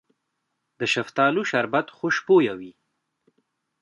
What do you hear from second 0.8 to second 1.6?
شفتالو